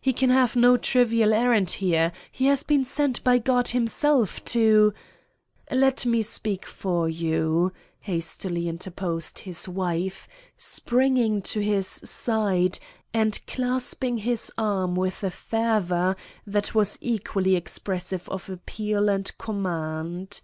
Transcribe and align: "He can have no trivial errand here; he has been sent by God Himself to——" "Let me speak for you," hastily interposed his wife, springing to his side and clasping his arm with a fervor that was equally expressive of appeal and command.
"He 0.00 0.14
can 0.14 0.30
have 0.30 0.56
no 0.56 0.78
trivial 0.78 1.34
errand 1.34 1.68
here; 1.72 2.12
he 2.32 2.46
has 2.46 2.62
been 2.62 2.86
sent 2.86 3.22
by 3.22 3.36
God 3.36 3.68
Himself 3.68 4.42
to——" 4.46 4.94
"Let 5.70 6.06
me 6.06 6.22
speak 6.22 6.64
for 6.64 7.06
you," 7.06 7.74
hastily 8.00 8.66
interposed 8.66 9.40
his 9.40 9.68
wife, 9.68 10.26
springing 10.56 11.42
to 11.42 11.60
his 11.60 11.86
side 11.86 12.78
and 13.12 13.38
clasping 13.46 14.16
his 14.16 14.50
arm 14.56 14.96
with 14.96 15.22
a 15.22 15.30
fervor 15.30 16.16
that 16.46 16.74
was 16.74 16.96
equally 17.02 17.54
expressive 17.54 18.26
of 18.30 18.48
appeal 18.48 19.10
and 19.10 19.36
command. 19.36 20.40